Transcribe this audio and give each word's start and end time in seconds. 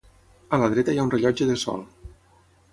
A 0.57 0.59
la 0.61 0.69
dreta 0.71 0.95
hi 0.95 1.03
ha 1.03 1.05
un 1.09 1.13
rellotge 1.17 1.51
de 1.53 1.61
sol. 1.67 1.87